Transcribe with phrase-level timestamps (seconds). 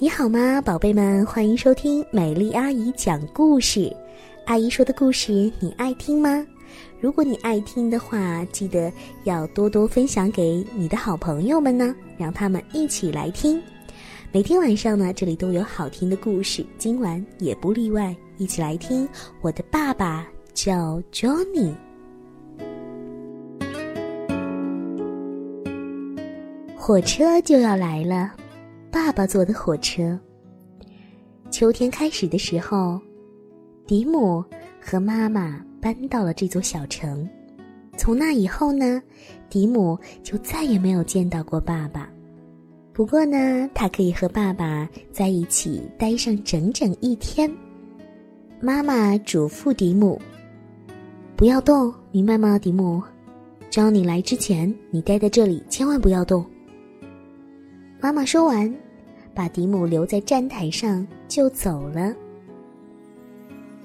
[0.00, 1.26] 你好吗，宝贝们？
[1.26, 3.92] 欢迎收听美丽阿姨讲故事。
[4.46, 6.46] 阿姨说的故事你爱听吗？
[7.00, 8.92] 如果你爱听的话，记得
[9.24, 13.60] 要多多分享给你的好朋友们呢，让他们一起来听。
[14.30, 18.14] 每天晚上呢，这里都有好听的故事，今晚也不例外。
[18.36, 19.08] 一起来听。
[19.40, 20.24] 我的爸爸
[20.54, 21.74] 叫 Johnny。
[26.76, 28.32] 火车就要来了。
[28.90, 30.18] 爸爸坐的火车。
[31.50, 33.00] 秋天开始的时候，
[33.86, 34.44] 迪姆
[34.80, 37.28] 和妈妈搬到了这座小城。
[37.96, 39.02] 从那以后呢，
[39.50, 42.08] 迪姆就再也没有见到过爸爸。
[42.92, 47.50] 不过呢，他可以和爸爸在一起待上整整一天。
[48.60, 50.20] 妈妈嘱咐迪姆
[51.36, 53.02] ：“不要动，明白吗，迪姆？
[53.70, 56.44] 只要你来之前，你待在这里，千万不要动。”
[58.00, 58.72] 妈妈说完，
[59.34, 62.14] 把迪姆留在站台上就走了。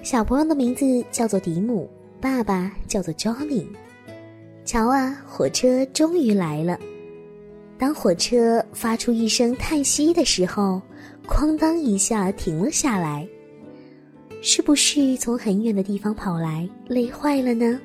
[0.03, 1.89] 小朋友的名字叫做迪姆，
[2.21, 3.65] 爸爸叫做 Johnny。
[4.65, 6.79] 瞧啊，火车终于来了。
[7.77, 10.79] 当火车发出一声叹息的时候，
[11.27, 13.27] 哐当一下停了下来。
[14.43, 17.79] 是不是从很远的地方跑来，累坏了呢？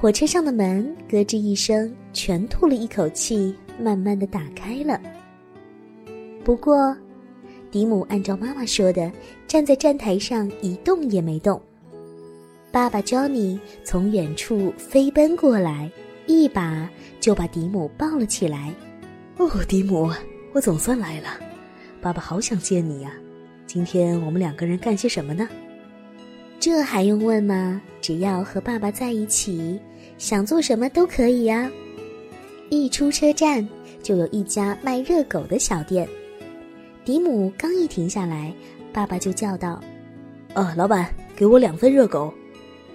[0.00, 3.54] 火车上的门咯吱一声，全吐了一口气。
[3.78, 5.00] 慢慢的打开了。
[6.44, 6.96] 不过，
[7.70, 9.10] 迪姆按照妈妈说的，
[9.46, 11.60] 站在站台上一动也没动。
[12.70, 15.90] 爸爸 Johnny 从远处飞奔过来，
[16.26, 18.72] 一把就把迪姆抱了起来。
[19.38, 20.10] 哦，迪姆，
[20.52, 21.28] 我总算来了，
[22.00, 23.12] 爸爸好想见你呀！
[23.66, 25.48] 今天我们两个人干些什么呢？
[26.60, 27.80] 这还用问吗？
[28.00, 29.80] 只要和爸爸在一起，
[30.18, 31.70] 想做什么都可以呀。
[32.70, 33.66] 一出车站，
[34.02, 36.08] 就有一家卖热狗的小店。
[37.04, 38.52] 迪姆刚一停下来，
[38.92, 39.80] 爸爸就叫道
[40.56, 42.32] ：“哦，老板，给我两份热狗。”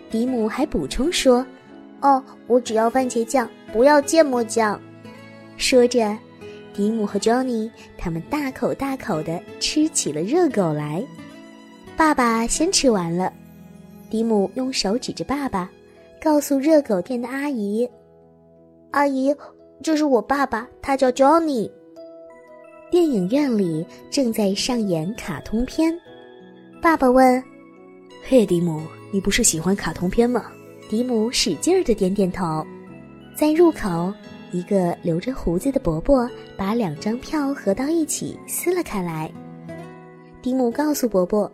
[0.10, 1.46] 迪姆还补充说
[2.02, 4.80] ：“哦，我只要番茄酱，不要芥末酱。”
[5.56, 6.18] 说着，
[6.74, 11.06] 迪姆和 Johnny 他们大口大口的吃起了热狗来。
[11.96, 13.32] 爸爸先吃完了，
[14.10, 15.70] 迪姆用手指着爸爸，
[16.20, 17.88] 告诉热狗店的阿姨
[18.92, 19.34] ：“阿姨。”
[19.82, 21.70] 这是我爸爸，他叫 Johnny。
[22.92, 25.98] 电影院里正在上演卡通片，
[26.82, 27.42] 爸爸问
[28.28, 28.82] ：“嘿，迪姆，
[29.12, 30.48] 你不是喜欢卡通片吗？”
[30.90, 32.66] 迪姆使劲儿的点点头。
[33.36, 34.12] 在入口，
[34.52, 39.32] 一个留着胡子的伯伯把两张票合到一起撕了开来。
[40.42, 41.50] 迪姆告诉伯伯：“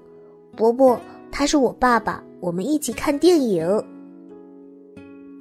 [0.56, 1.00] 伯伯，
[1.31, 3.68] 他是我爸爸，我们一起看电影。”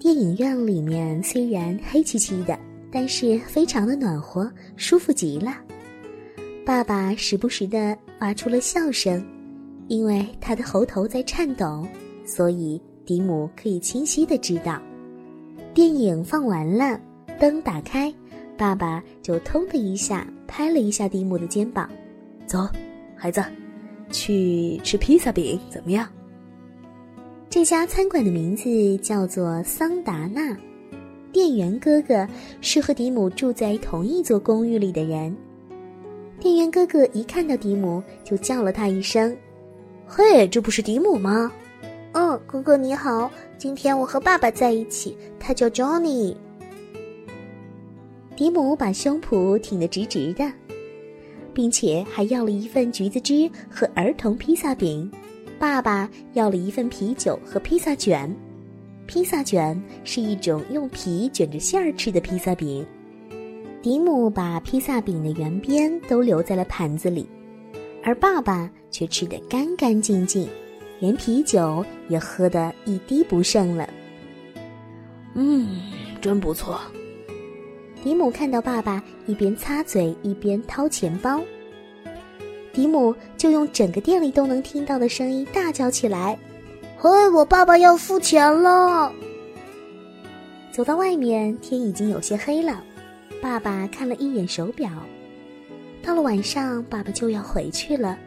[0.00, 2.58] 电影院里面虽然黑漆漆的。
[2.94, 5.56] 但是非常的暖和，舒服极了。
[6.64, 9.20] 爸爸时不时的发出了笑声，
[9.88, 11.84] 因为他的喉头在颤抖，
[12.24, 14.80] 所以迪姆可以清晰的知道。
[15.74, 17.00] 电影放完了，
[17.40, 18.14] 灯打开，
[18.56, 21.90] 爸爸就通的一下拍了一下迪姆的肩膀
[22.46, 22.68] ：“走，
[23.16, 23.42] 孩子，
[24.12, 26.08] 去吃披萨饼怎么样？”
[27.50, 30.56] 这家餐馆的名字叫做桑达纳。
[31.34, 32.24] 店员哥哥
[32.60, 35.36] 是和迪姆住在同一座公寓里的人。
[36.38, 39.36] 店员哥哥一看到迪姆，就叫了他一声
[40.06, 41.50] ：“嘿，这不是迪姆吗
[42.14, 43.28] ？”“嗯，哥哥你好，
[43.58, 46.36] 今天我和爸爸在一起，他叫 Johnny。”
[48.36, 50.48] 迪姆把胸脯挺得直直的，
[51.52, 55.10] 并且还要了一份橘子汁和儿童披萨饼。
[55.58, 58.32] 爸爸要了一份啤酒和披萨卷。
[59.06, 62.84] 披萨卷是一种用皮卷着馅儿吃的披萨饼。
[63.82, 67.28] 迪姆把披萨饼的圆边都留在了盘子里，
[68.02, 70.48] 而爸爸却吃得干干净净，
[71.00, 73.88] 连啤酒也喝得一滴不剩了。
[75.34, 75.82] 嗯，
[76.20, 76.80] 真不错。
[78.02, 81.42] 迪姆看到爸爸一边擦嘴一边掏钱包，
[82.72, 86.38] 迪姆就用整个店里都能听到的声音大叫起来。
[87.04, 89.12] 嘿，我爸爸要付钱了。
[90.72, 92.82] 走到外面，天已经有些黑了。
[93.42, 94.88] 爸爸看了一眼手表，
[96.02, 98.18] 到了晚上，爸爸就要回去了。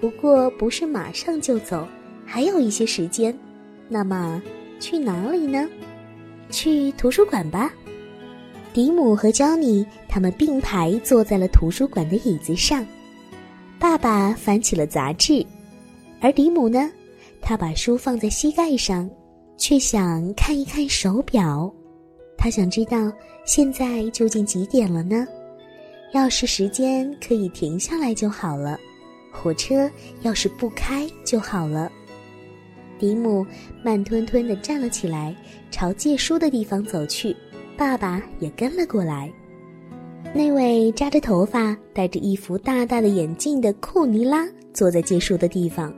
[0.00, 1.84] 不过不是马上就走，
[2.24, 3.36] 还有一些时间。
[3.88, 4.40] 那么
[4.78, 5.68] 去哪里呢？
[6.50, 7.72] 去图书馆吧。
[8.72, 12.86] 迪姆和 Joey 他们并排坐在了图书馆的椅子上。
[13.76, 15.44] 爸爸翻起了杂志，
[16.20, 16.88] 而迪姆呢？
[17.40, 19.08] 他把书放在膝盖上，
[19.56, 21.72] 却想看一看手表。
[22.36, 23.12] 他想知道
[23.44, 25.26] 现在究竟几点了呢？
[26.12, 28.78] 要是时间可以停下来就好了，
[29.30, 29.90] 火车
[30.22, 31.90] 要是不开就好了。
[32.98, 33.46] 迪姆
[33.82, 35.34] 慢吞吞地站了起来，
[35.70, 37.36] 朝借书的地方走去，
[37.76, 39.32] 爸爸也跟了过来。
[40.34, 45.94] 那位扎着头发、戴着一副大大的眼镜的库尼拉坐在借书的地方。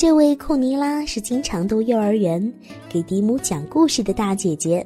[0.00, 2.50] 这位库尼拉是经常到幼儿园
[2.88, 4.84] 给迪姆讲故事的大姐姐。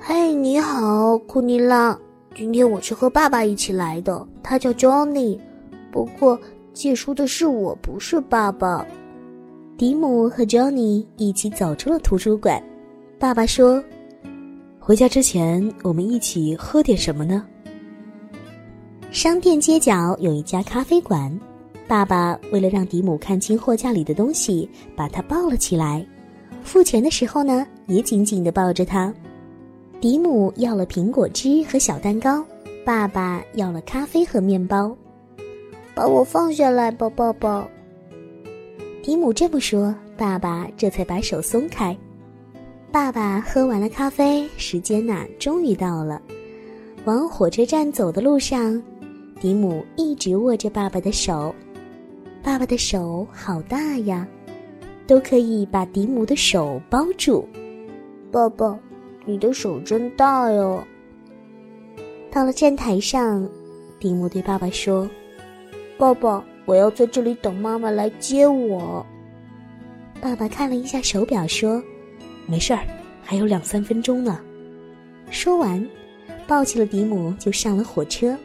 [0.00, 1.98] 嘿，你好，库尼拉。
[2.32, 5.36] 今天我是和爸爸一起来的，他叫 Johnny。
[5.90, 6.38] 不过
[6.72, 8.86] 借书的是我，不是爸爸。
[9.76, 12.62] 迪姆和 Johnny 一起走出了图书馆。
[13.18, 13.82] 爸爸说。
[14.78, 17.44] 回家之前，我们一起喝点什么呢？
[19.10, 21.36] 商店街角有一家咖啡馆，
[21.88, 26.04] 爸爸为了让迪姆看清货架里的东西，把他抱了起来。
[26.62, 29.12] 付钱的时候呢，也紧紧的抱着他。
[30.00, 32.44] 迪姆要了苹果汁和小蛋糕，
[32.84, 34.96] 爸爸要了咖啡和面包。
[35.94, 37.68] 把我放下来吧，爸爸。
[39.02, 41.96] 迪姆这么说，爸爸这才把手松开。
[42.90, 46.22] 爸爸喝完了咖啡，时间呐，终于到了。
[47.04, 48.80] 往火车站走的路上，
[49.40, 51.54] 迪姆一直握着爸爸的手。
[52.42, 54.26] 爸爸的手好大呀，
[55.06, 57.48] 都可以把迪姆的手包住。
[58.32, 58.76] 爸爸，
[59.24, 60.82] 你的手真大哟。
[62.32, 63.48] 到了站台上，
[64.00, 65.08] 迪姆对爸爸说
[65.96, 69.06] ：“爸爸，我要在这里等妈妈来接我。”
[70.20, 71.80] 爸爸看了一下手表，说。
[72.46, 72.80] 没事儿，
[73.22, 74.40] 还有两三分钟呢。
[75.30, 75.86] 说完，
[76.48, 78.36] 抱起了迪姆就上了火车。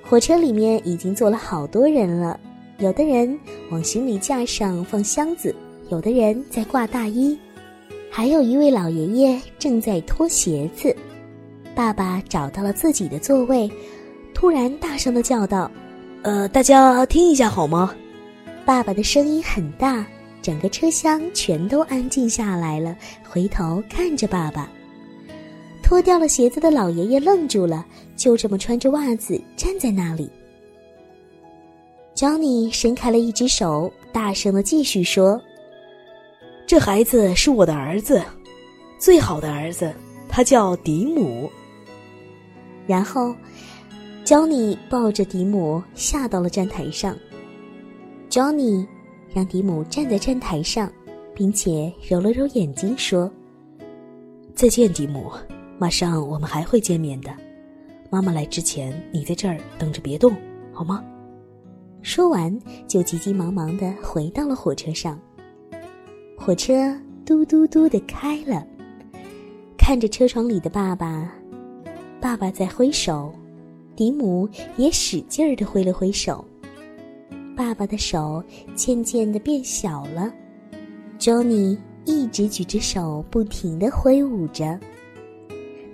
[0.00, 2.38] 火车里面已经坐了好多人了，
[2.78, 3.36] 有的人
[3.70, 5.52] 往行李架上放箱子，
[5.90, 7.36] 有的人在挂大衣，
[8.08, 10.94] 还有一位老爷爷正在脱鞋子。
[11.74, 13.68] 爸爸找到了自己的座位，
[14.32, 15.68] 突然大声的叫道
[16.22, 17.92] ：“呃，大家听一下好吗？”
[18.64, 20.06] 爸爸的声音很大。
[20.40, 22.96] 整个车厢全都安静下来了，
[23.28, 24.70] 回头看着爸爸。
[25.82, 27.84] 脱掉了鞋子的老爷爷愣住了，
[28.16, 30.30] 就这么穿着袜子站在那里。
[32.18, 35.40] Johnny 伸开了一只手，大声的继续说
[36.66, 38.20] ：“这孩子是我的儿子，
[38.98, 39.94] 最好的儿子，
[40.28, 41.48] 他叫迪姆。”
[42.88, 43.32] 然后
[44.24, 47.16] ，Johnny 抱着迪姆下到了站台上。
[48.28, 48.84] Johnny。
[49.32, 50.90] 让迪姆站在站台上，
[51.34, 53.30] 并且揉了揉眼睛，说
[54.56, 55.30] ：“再见，迪姆，
[55.78, 57.30] 马上我们还会见面的。
[58.10, 60.34] 妈妈来之前，你在这儿等着，别动，
[60.72, 61.04] 好吗？”
[62.02, 62.56] 说完，
[62.86, 65.18] 就急急忙忙的回到了火车上。
[66.36, 68.66] 火车嘟嘟嘟的开了，
[69.76, 71.32] 看着车窗里的爸爸，
[72.20, 73.32] 爸爸在挥手，
[73.94, 76.44] 迪姆也使劲儿的挥了挥手。
[77.54, 78.42] 爸爸的手
[78.74, 80.32] 渐渐的变小了
[81.18, 84.78] ，Johnny 一直举着手，不停的挥舞着。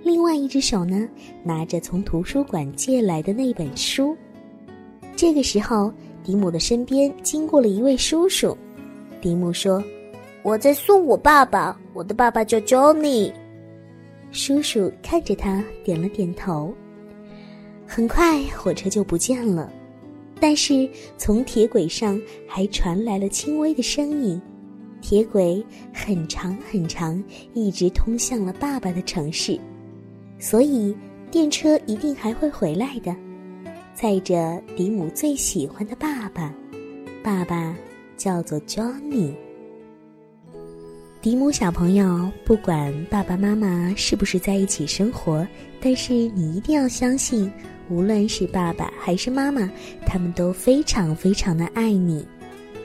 [0.03, 1.09] 另外一只手呢，
[1.43, 4.15] 拿着从图书馆借来的那本书。
[5.15, 5.91] 这个时候，
[6.23, 8.55] 迪姆的身边经过了一位叔叔。
[9.21, 9.81] 迪姆说
[10.43, 13.31] ：“我在送我爸爸，我的爸爸叫 Johnny。”
[14.31, 16.73] 叔叔看着他，点了点头。
[17.87, 19.71] 很快，火车就不见了。
[20.37, 24.41] 但是从铁轨上还传来了轻微的声音，
[25.01, 29.57] 铁轨很长很长，一直通向了爸爸的城市，
[30.37, 30.93] 所以
[31.31, 33.15] 电车一定还会回来的，
[33.95, 36.53] 载着迪姆最喜欢的爸爸。
[37.23, 37.73] 爸爸
[38.17, 39.33] 叫做 Johnny。
[41.21, 45.47] 迪姆小朋友，不管爸爸妈妈是不是在一起生活，
[45.79, 47.49] 但是你一定要相信。
[47.87, 49.69] 无论是爸爸还是妈妈，
[50.05, 52.27] 他们都非常非常的爱你。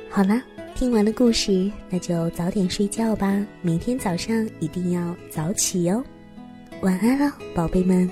[0.08, 0.40] 好了，
[0.74, 3.44] 听完了故事，那就早点睡觉吧。
[3.62, 6.02] 明天早上一定要早起哟。
[6.82, 8.08] 晚安了，宝贝们。